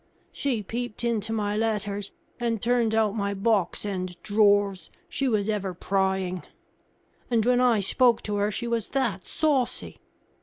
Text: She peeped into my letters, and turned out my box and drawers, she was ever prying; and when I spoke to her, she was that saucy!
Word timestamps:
She 0.31 0.63
peeped 0.63 1.03
into 1.03 1.31
my 1.31 1.55
letters, 1.55 2.11
and 2.39 2.59
turned 2.59 2.95
out 2.95 3.15
my 3.15 3.35
box 3.35 3.85
and 3.85 4.19
drawers, 4.23 4.89
she 5.07 5.27
was 5.27 5.47
ever 5.47 5.75
prying; 5.75 6.41
and 7.29 7.45
when 7.45 7.61
I 7.61 7.81
spoke 7.81 8.23
to 8.23 8.37
her, 8.37 8.49
she 8.49 8.65
was 8.65 8.89
that 8.97 9.27
saucy! 9.27 9.99